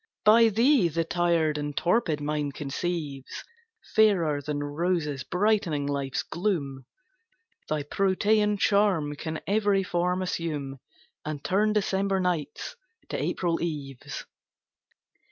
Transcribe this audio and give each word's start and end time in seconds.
By 0.25 0.49
thee 0.49 0.87
the 0.87 1.03
tired 1.03 1.59
and 1.59 1.77
torpid 1.77 2.19
mind 2.19 2.55
conceives 2.55 3.43
Fairer 3.93 4.41
than 4.41 4.63
roses 4.63 5.23
brightening 5.23 5.85
life's 5.85 6.23
gloom, 6.23 6.87
Thy 7.69 7.83
protean 7.83 8.57
charm 8.57 9.15
can 9.15 9.41
every 9.45 9.83
form 9.83 10.23
assume 10.23 10.79
And 11.23 11.43
turn 11.43 11.73
December 11.73 12.19
nights 12.19 12.75
to 13.09 13.21
April 13.23 13.61
eves. 13.61 14.25